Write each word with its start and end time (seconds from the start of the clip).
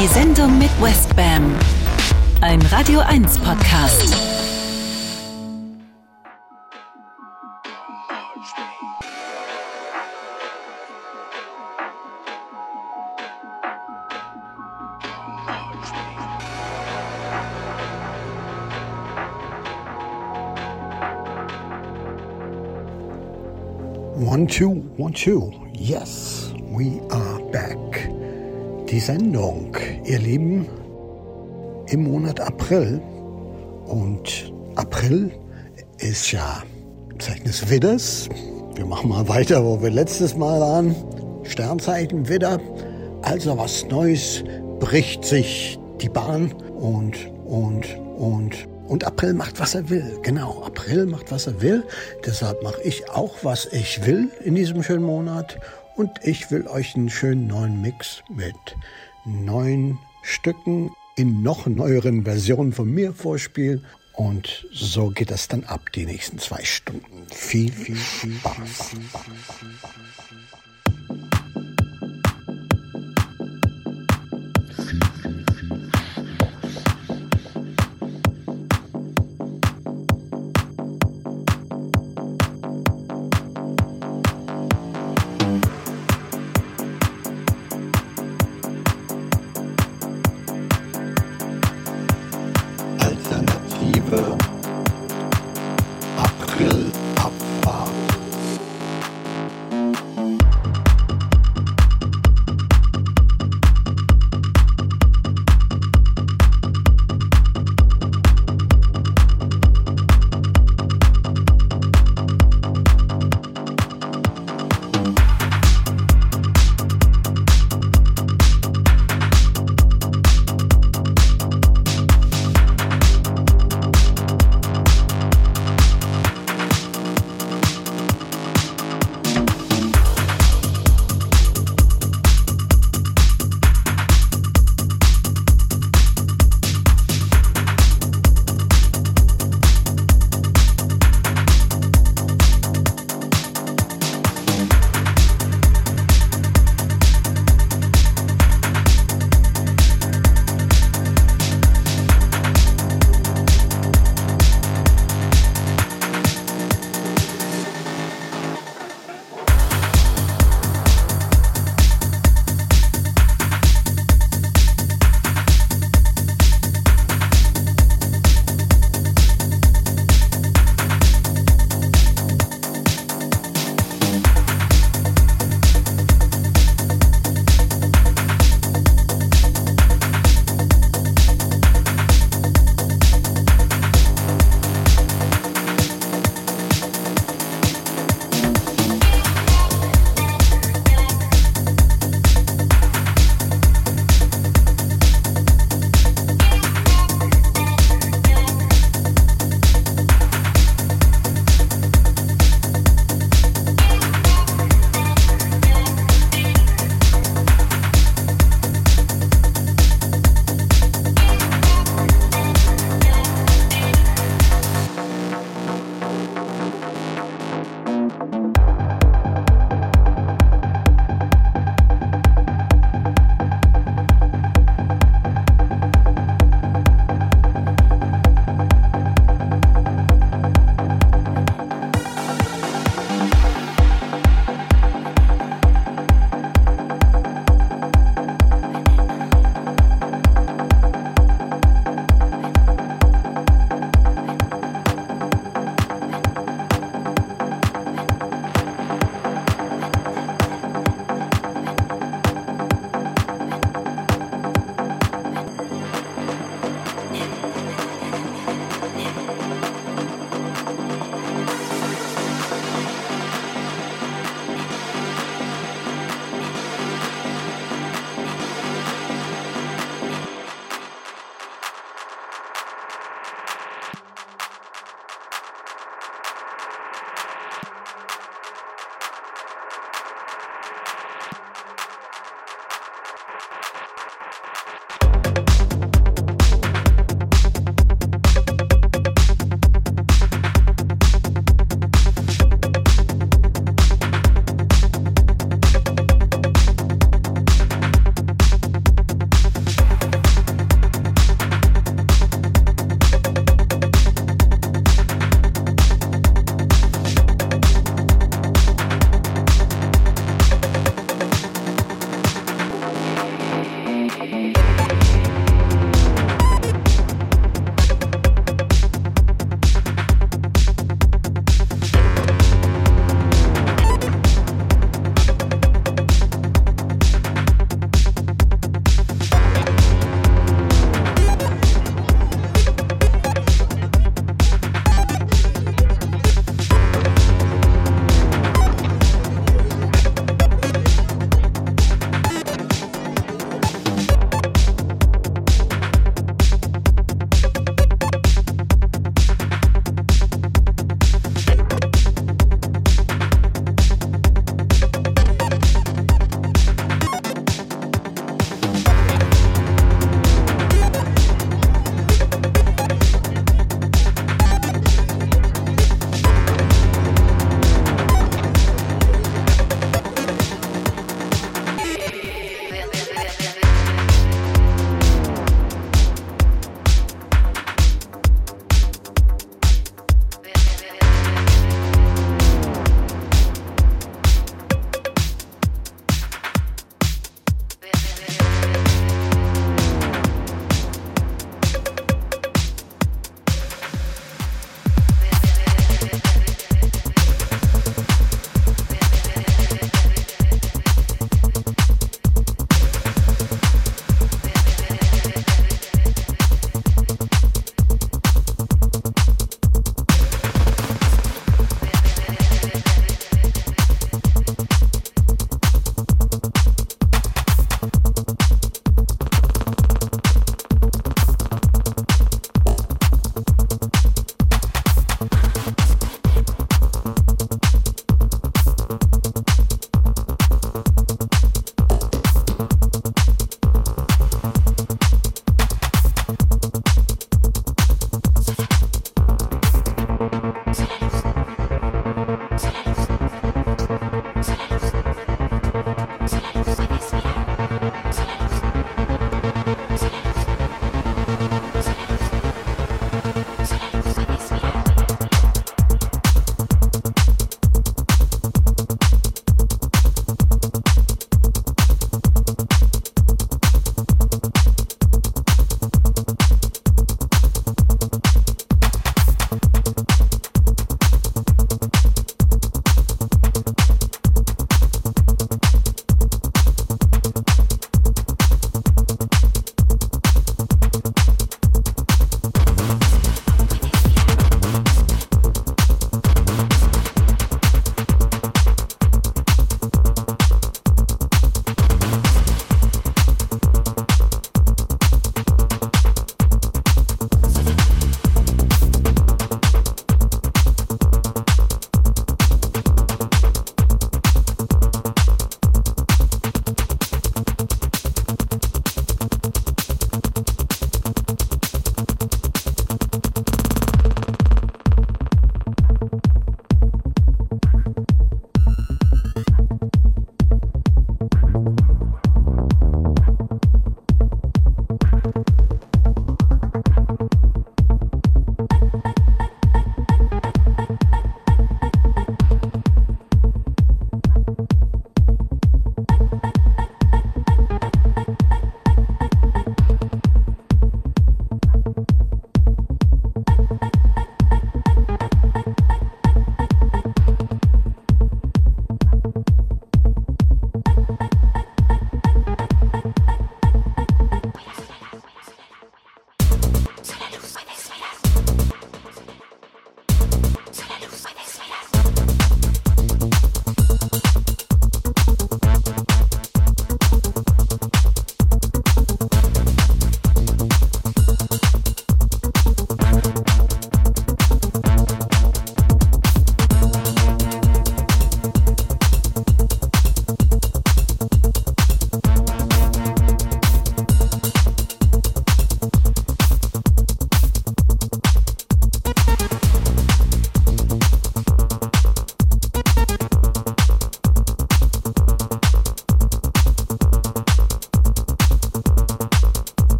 Die 0.00 0.06
Sendung 0.06 0.58
mit 0.58 0.70
Westbam. 0.80 1.54
Ein 2.40 2.62
Radio 2.72 3.00
1 3.00 3.38
Podcast. 3.40 4.16
One, 24.16 24.46
two, 24.46 24.70
one, 24.96 25.12
two. 25.12 25.52
Yes, 25.74 26.54
we 26.70 27.02
are 27.10 27.38
back. 27.52 27.89
Die 28.90 28.98
Sendung, 28.98 29.76
ihr 30.04 30.18
Lieben, 30.18 30.66
im 31.90 32.02
Monat 32.02 32.40
April. 32.40 33.00
Und 33.86 34.52
April 34.74 35.30
ist 35.98 36.32
ja 36.32 36.64
Zeichen 37.20 37.44
des 37.44 37.70
Widders. 37.70 38.28
Wir 38.74 38.84
machen 38.84 39.10
mal 39.10 39.28
weiter, 39.28 39.64
wo 39.64 39.80
wir 39.80 39.90
letztes 39.90 40.36
Mal 40.36 40.60
waren. 40.60 40.96
Sternzeichen 41.44 42.28
Widder. 42.28 42.58
Also 43.22 43.56
was 43.56 43.86
Neues 43.86 44.42
bricht 44.80 45.24
sich 45.24 45.78
die 46.00 46.08
Bahn 46.08 46.52
und, 46.80 47.16
und, 47.46 47.96
und 48.16 48.66
und 48.90 49.04
April 49.04 49.34
macht, 49.34 49.60
was 49.60 49.76
er 49.76 49.88
will. 49.88 50.18
Genau, 50.22 50.64
April 50.64 51.06
macht, 51.06 51.30
was 51.30 51.46
er 51.46 51.62
will. 51.62 51.84
Deshalb 52.26 52.60
mache 52.64 52.82
ich 52.82 53.08
auch, 53.08 53.36
was 53.42 53.66
ich 53.66 54.04
will 54.04 54.30
in 54.44 54.56
diesem 54.56 54.82
schönen 54.82 55.04
Monat. 55.04 55.60
Und 56.00 56.12
ich 56.22 56.50
will 56.50 56.66
euch 56.66 56.96
einen 56.96 57.10
schönen 57.10 57.46
neuen 57.46 57.82
Mix 57.82 58.22
mit 58.30 58.54
neun 59.26 59.98
Stücken 60.22 60.92
in 61.14 61.42
noch 61.42 61.66
neueren 61.66 62.24
Versionen 62.24 62.72
von 62.72 62.90
mir 62.90 63.12
vorspielen. 63.12 63.84
Und 64.14 64.66
so 64.72 65.10
geht 65.10 65.30
das 65.30 65.48
dann 65.48 65.64
ab, 65.64 65.92
die 65.94 66.06
nächsten 66.06 66.38
zwei 66.38 66.64
Stunden. 66.64 67.26
Viel, 67.30 67.70
viel, 67.70 67.96
viel 67.96 68.32
Spaß. 68.32 68.92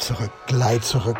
Zurück, 0.00 0.32
gleit 0.46 0.82
zurück, 0.82 1.18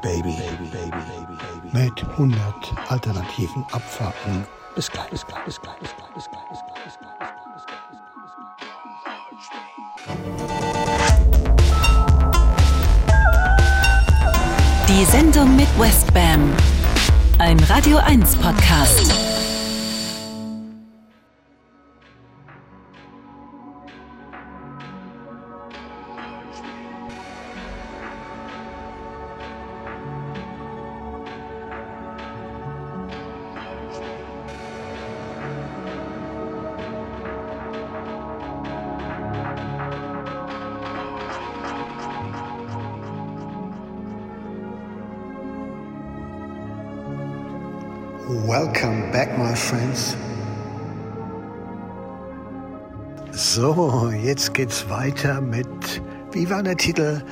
Baby. 0.00 0.32
Baby, 0.32 0.64
Baby, 0.72 0.90
Baby, 0.90 1.36
Baby. 1.70 1.84
Mit 1.84 2.02
100 2.12 2.40
alternativen 2.88 3.66
Abfahrten. 3.70 4.46
Bis 4.74 4.90
gleich, 4.90 5.10
bis 5.10 5.26
gleich, 5.26 5.44
bis 5.44 5.60
gleich, 5.60 5.78
bis 5.78 5.94
gleich, 5.94 6.10
bis 6.14 6.24
gleich, 6.30 6.48
bis 6.48 6.60
gleich, 6.62 6.84
bis 6.84 6.96
gleich, 6.98 7.20
bis 7.44 7.66
gleich, 7.66 7.84
bis 9.30 9.48
gleich, 9.50 9.76
bis 10.08 10.08
gleich. 10.56 11.02
Die 14.88 15.04
Sendung 15.04 15.54
mit 15.54 15.68
Westbam. 15.78 16.50
Ein 17.38 17.60
Radio 17.60 17.98
1 17.98 18.36
Podcast. 18.36 19.31
Welcome 48.46 49.12
back, 49.12 49.38
my 49.38 49.54
friends. 49.54 50.16
So, 53.30 54.10
jetzt 54.10 54.52
geht's 54.54 54.88
weiter 54.90 55.40
mit, 55.40 56.02
wie 56.32 56.50
war 56.50 56.64
der 56.64 56.76
Titel? 56.76 57.22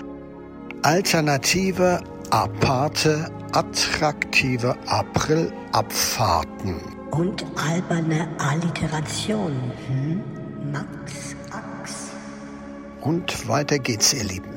Alternative, 0.82 2.00
aparte, 2.30 3.28
attraktive 3.52 4.76
April-Abfahrten. 4.86 6.76
Und 7.10 7.44
alberne 7.56 8.28
Alliteration. 8.38 9.72
Hm? 9.88 10.22
Max 10.70 11.34
Ax. 11.50 12.10
Und 13.00 13.48
weiter 13.48 13.80
geht's, 13.80 14.14
ihr 14.14 14.22
Lieben. 14.24 14.49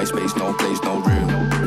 MySpace, 0.00 0.34
no 0.38 0.54
place, 0.54 0.82
no 0.82 0.98
room. 1.02 1.59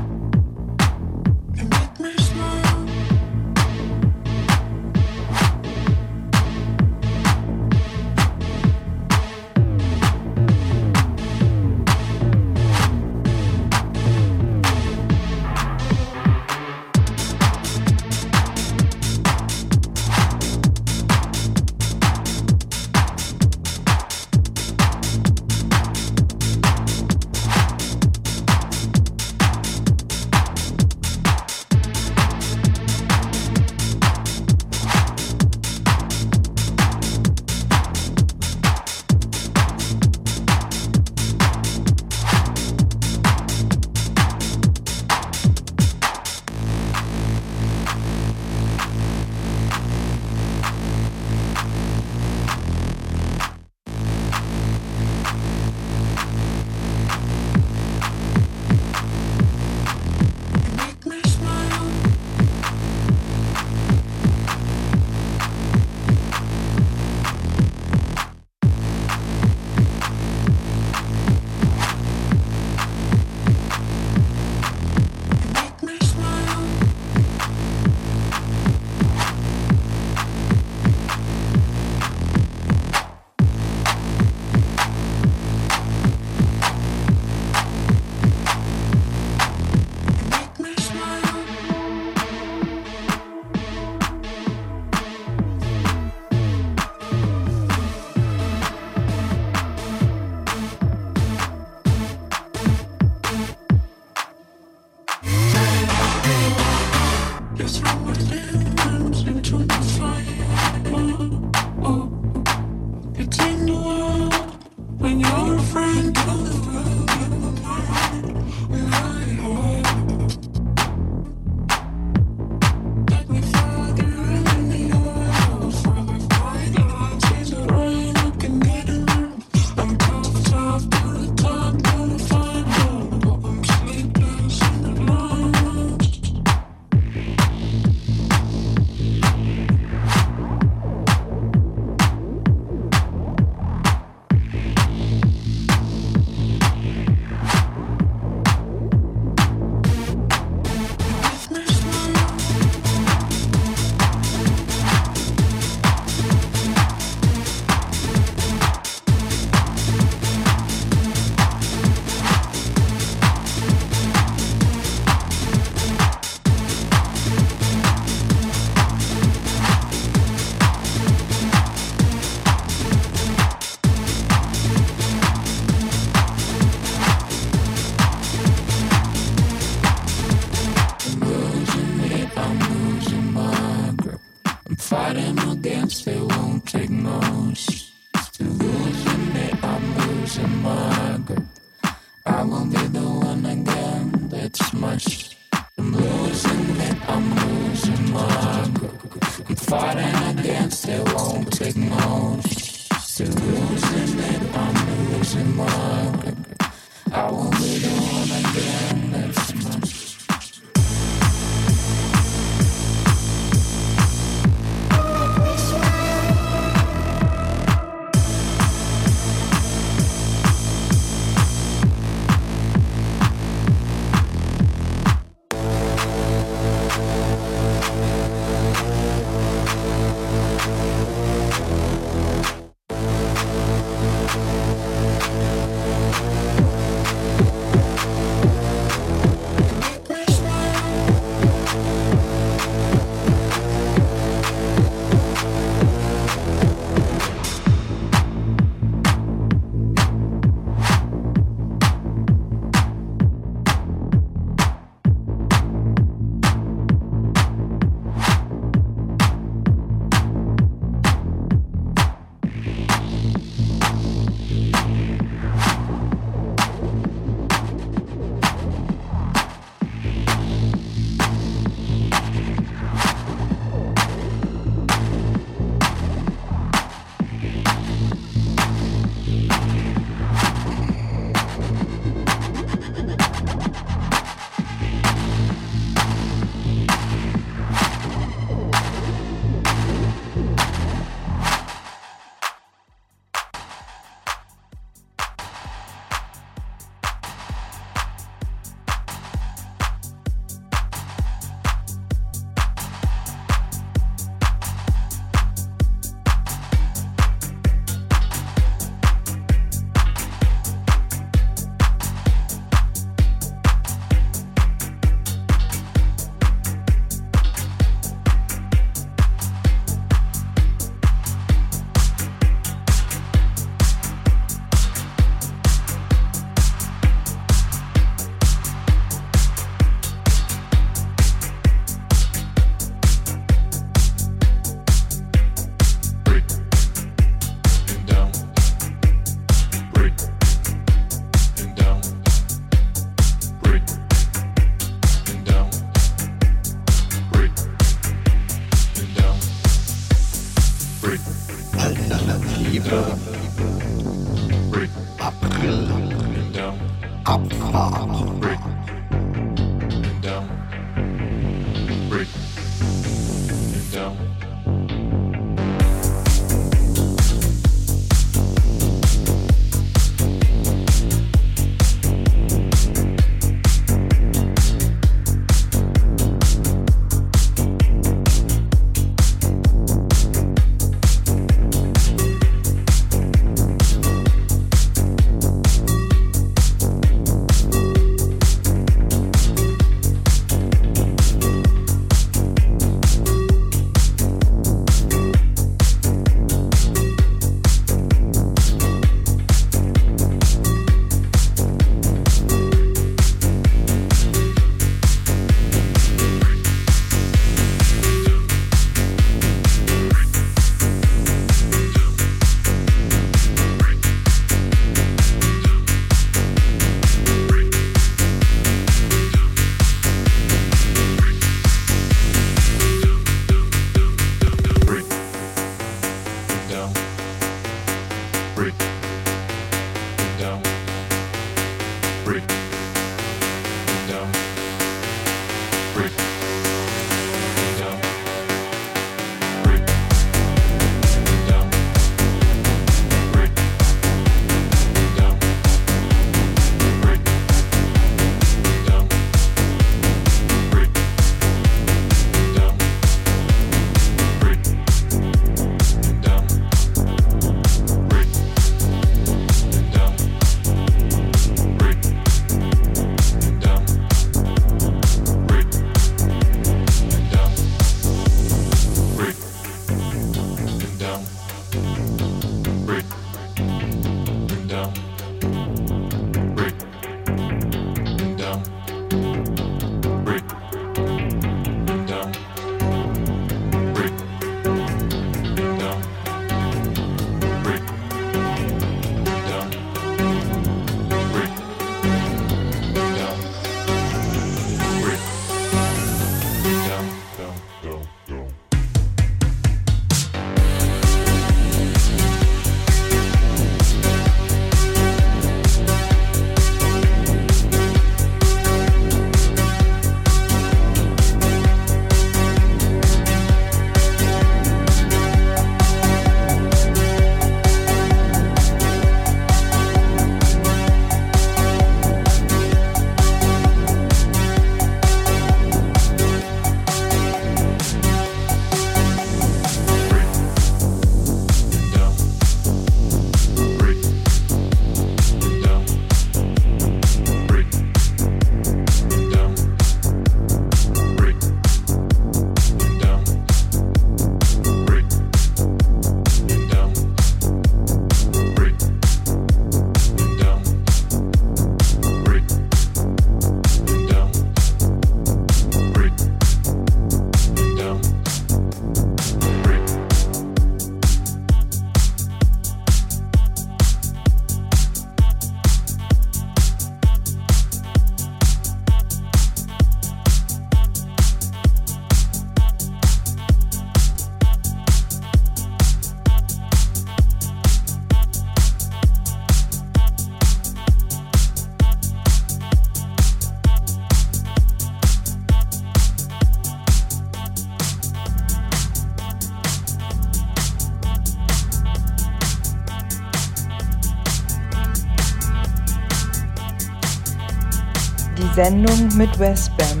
Sendung 598.58 599.16
mit 599.16 599.38
Westbam. 599.38 600.00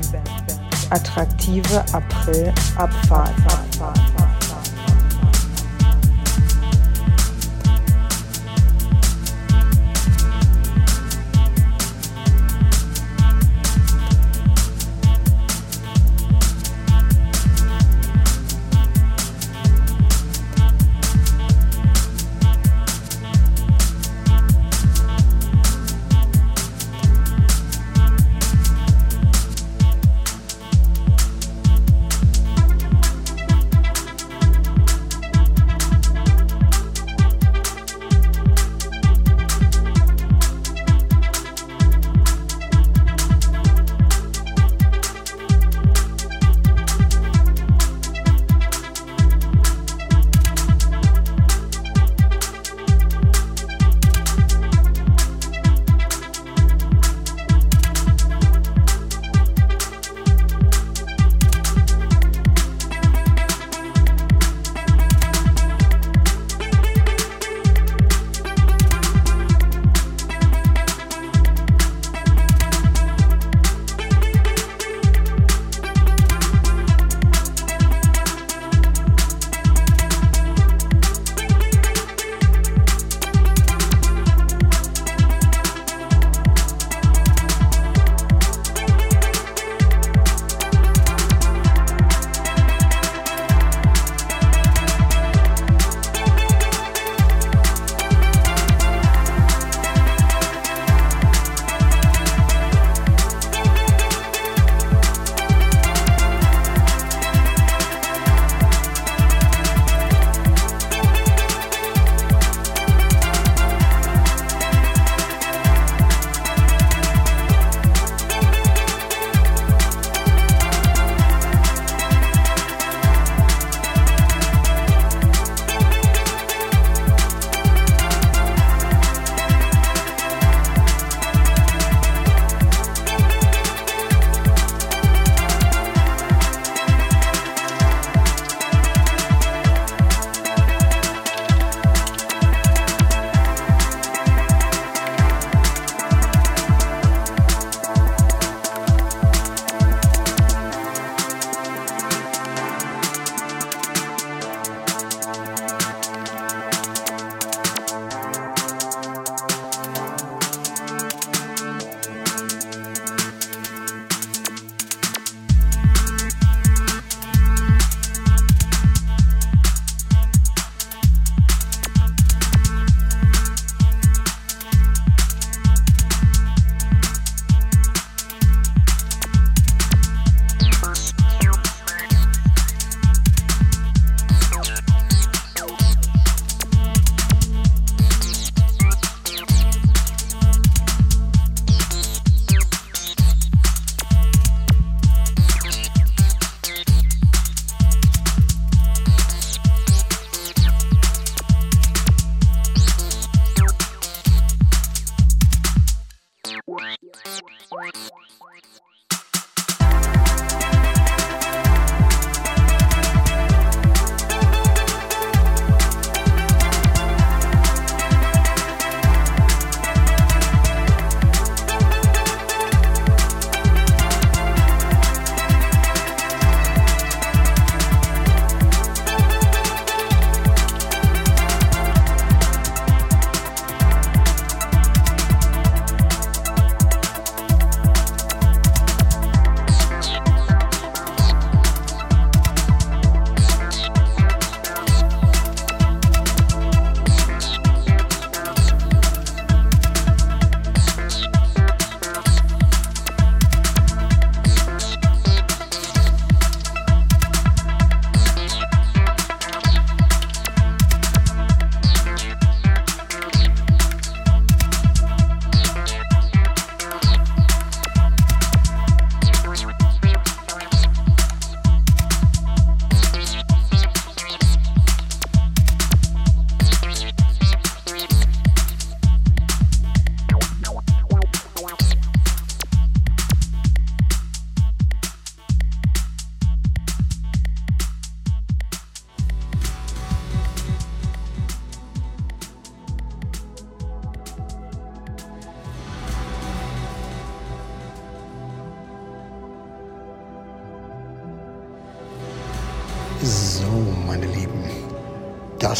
Attraktive 0.90 1.84
April-Abfahrt. 1.92 3.67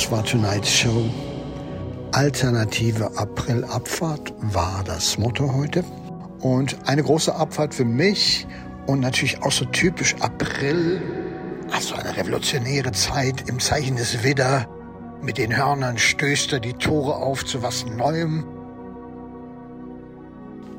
Das 0.08 0.16
war 0.16 0.24
Tonight's 0.24 0.70
Show. 0.70 1.04
Alternative 2.12 3.10
April-Abfahrt 3.16 4.32
war 4.40 4.82
das 4.84 5.18
Motto 5.18 5.52
heute. 5.52 5.84
Und 6.40 6.78
eine 6.86 7.02
große 7.02 7.34
Abfahrt 7.34 7.74
für 7.74 7.84
mich 7.84 8.46
und 8.86 9.00
natürlich 9.00 9.42
auch 9.42 9.52
so 9.52 9.66
typisch 9.66 10.14
April, 10.20 11.02
also 11.70 11.94
eine 11.94 12.16
revolutionäre 12.16 12.92
Zeit 12.92 13.50
im 13.50 13.58
Zeichen 13.58 13.96
des 13.96 14.22
Widder. 14.22 14.66
Mit 15.20 15.36
den 15.36 15.54
Hörnern 15.54 15.98
stößt 15.98 16.54
er 16.54 16.60
die 16.60 16.72
Tore 16.72 17.16
auf 17.16 17.44
zu 17.44 17.62
was 17.62 17.84
Neuem. 17.84 18.46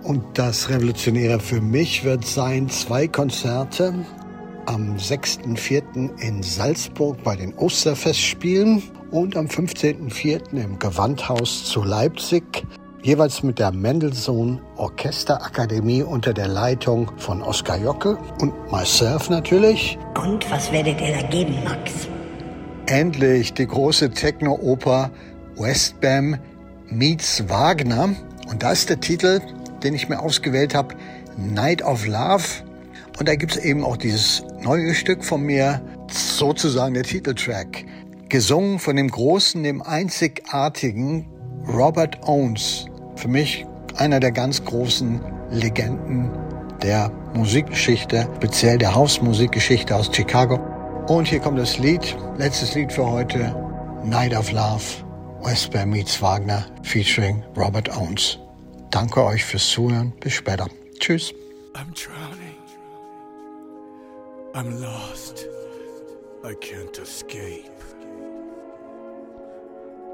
Und 0.01 0.23
das 0.33 0.69
Revolutionäre 0.69 1.39
für 1.39 1.61
mich 1.61 2.03
wird 2.03 2.25
sein 2.25 2.67
zwei 2.69 3.07
Konzerte 3.07 3.93
am 4.65 4.95
6.4. 4.95 6.19
in 6.19 6.41
Salzburg 6.41 7.21
bei 7.23 7.35
den 7.35 7.53
Osterfestspielen 7.53 8.81
und 9.11 9.35
am 9.35 9.47
15.04. 9.47 10.53
im 10.53 10.79
Gewandhaus 10.79 11.65
zu 11.65 11.83
Leipzig, 11.83 12.65
jeweils 13.01 13.43
mit 13.43 13.59
der 13.59 13.71
Mendelssohn 13.71 14.61
Orchesterakademie 14.77 16.03
unter 16.03 16.33
der 16.33 16.47
Leitung 16.47 17.11
von 17.17 17.41
Oskar 17.41 17.77
Jocke 17.77 18.17
und 18.41 18.53
myself 18.71 19.29
natürlich. 19.29 19.97
Und 20.21 20.49
was 20.51 20.71
werdet 20.71 21.01
ihr 21.01 21.13
da 21.13 21.27
geben, 21.27 21.55
Max? 21.63 22.07
Endlich 22.85 23.53
die 23.53 23.67
große 23.67 24.11
Techno-Oper 24.11 25.11
Westbam 25.57 26.37
meets 26.89 27.47
Wagner. 27.49 28.15
Und 28.49 28.63
da 28.63 28.71
ist 28.71 28.89
der 28.89 28.99
Titel, 28.99 29.41
den 29.83 29.93
ich 29.93 30.09
mir 30.09 30.19
ausgewählt 30.19 30.73
habe, 30.73 30.95
Night 31.37 31.81
of 31.83 32.05
Love. 32.05 32.43
Und 33.19 33.27
da 33.27 33.35
gibt 33.35 33.53
es 33.53 33.57
eben 33.57 33.83
auch 33.83 33.97
dieses 33.97 34.43
neue 34.61 34.93
Stück 34.93 35.23
von 35.23 35.41
mir, 35.41 35.81
sozusagen 36.11 36.93
der 36.93 37.03
Titeltrack. 37.03 37.85
Gesungen 38.29 38.77
von 38.77 38.95
dem 38.95 39.09
großen, 39.09 39.63
dem 39.63 39.81
einzigartigen 39.81 41.27
Robert 41.67 42.27
Owens. 42.27 42.85
Für 43.15 43.27
mich 43.27 43.65
einer 43.95 44.19
der 44.19 44.31
ganz 44.31 44.63
großen 44.63 45.19
Legenden 45.49 46.29
der 46.83 47.11
Musikgeschichte, 47.33 48.27
speziell 48.37 48.77
der 48.77 48.93
Hausmusikgeschichte 48.93 49.95
aus 49.95 50.11
Chicago. 50.13 50.59
Und 51.07 51.27
hier 51.27 51.39
kommt 51.39 51.57
das 51.57 51.79
Lied, 51.79 52.15
letztes 52.37 52.75
Lied 52.75 52.93
für 52.93 53.09
heute, 53.09 53.55
Night 54.03 54.35
of 54.35 54.51
Love, 54.51 54.83
Westbam 55.41 55.89
meets 55.89 56.21
Wagner, 56.21 56.65
featuring 56.83 57.43
Robert 57.57 57.89
Owens. 57.97 58.37
Danke 58.91 59.23
euch 59.23 59.43
fürs 59.43 59.67
Zuhören. 59.67 60.13
Bis 60.19 60.33
später. 60.33 60.67
Tschüss. 60.99 61.33
I'm 61.73 61.93
drowning. 61.95 62.57
I'm 64.53 64.79
lost. 64.79 65.47
I 66.43 66.53
can't 66.55 66.97
escape. 67.01 67.78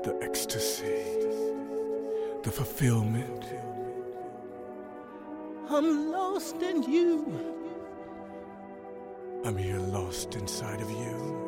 The 0.06 0.16
ecstasy, 0.22 1.02
the 2.44 2.52
fulfillment. 2.52 3.44
I'm 5.68 6.12
lost 6.12 6.62
in 6.62 6.84
you. 6.84 7.26
I'm 9.44 9.58
here 9.58 9.80
lost 9.80 10.36
inside 10.36 10.80
of 10.80 10.92
you. 10.92 11.42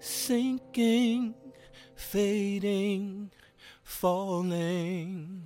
Sinking, 0.00 1.34
fading, 1.94 3.21
falling. 4.02 5.40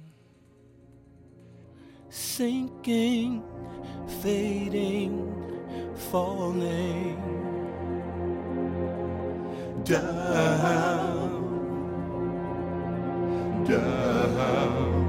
Sinking, 2.08 3.42
fading, 4.22 5.14
falling. 5.94 7.20
Down, 9.84 11.34
down. 13.68 15.05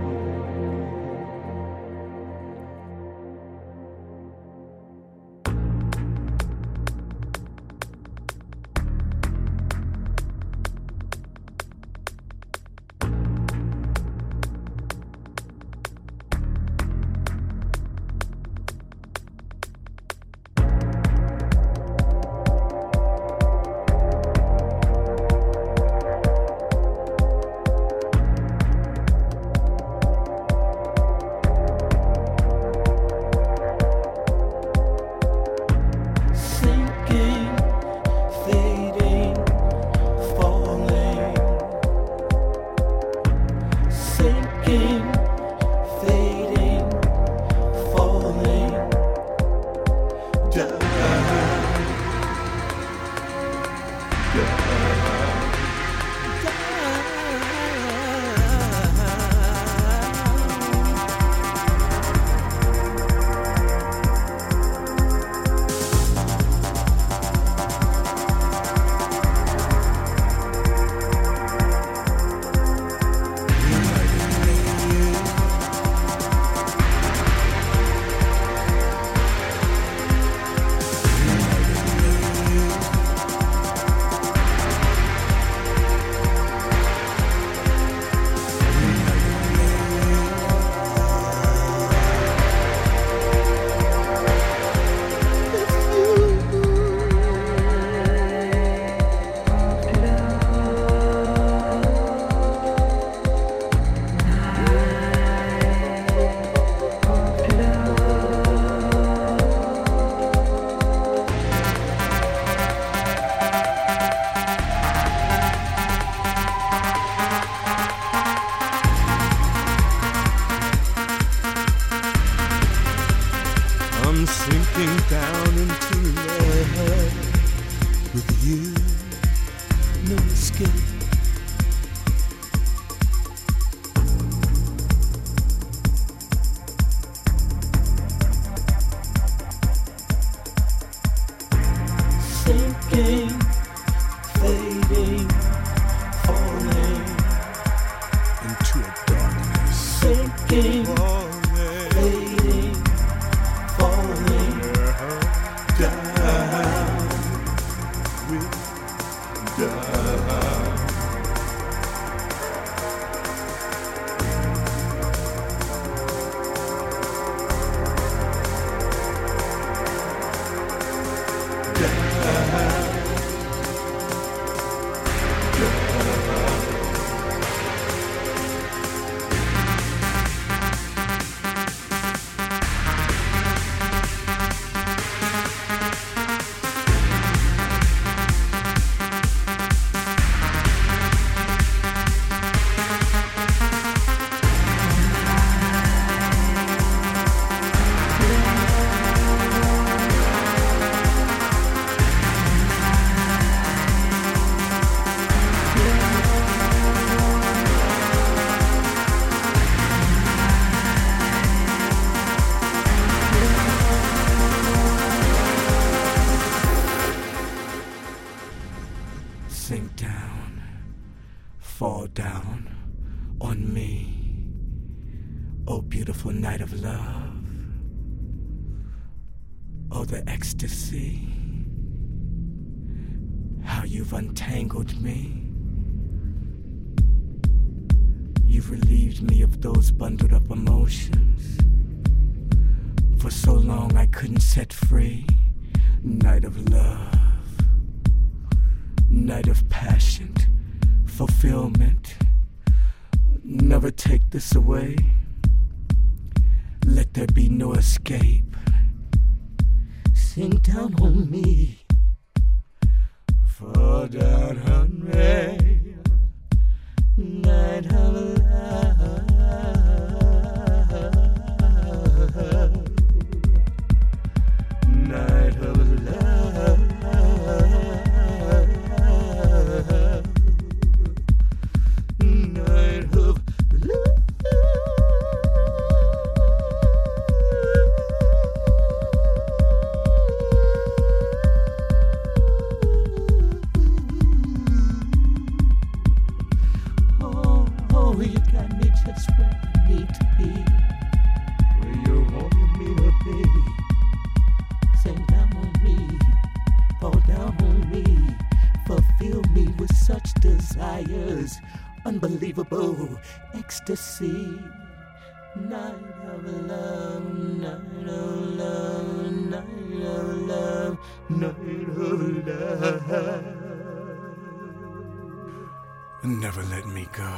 never 326.27 326.61
let 326.63 326.85
me 326.87 327.07
go. 327.13 327.33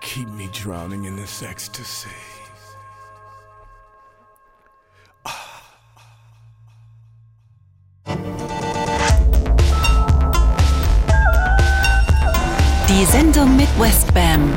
Keep 0.00 0.28
me 0.28 0.48
drowning 0.52 1.04
in 1.04 1.16
this 1.16 1.42
ecstasy. 1.42 2.08
Die 12.88 13.04
Sendung 13.04 13.56
mit 13.56 13.68
Westbam. 13.78 14.52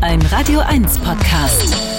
Ein 0.00 0.22
Radio 0.22 0.60
1 0.60 0.98
Podcast. 1.00 1.97